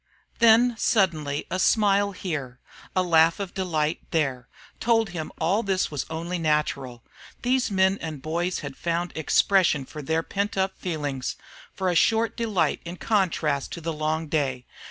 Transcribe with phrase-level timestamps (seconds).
[0.39, 2.59] Then suddenly a smile here,
[2.95, 4.47] a laugh of delight there,
[4.79, 7.03] told him all this was only natural.
[7.43, 11.35] These men and boys had found expression for their pent up feelings,
[11.75, 14.65] for a short delight in contrast to the long day.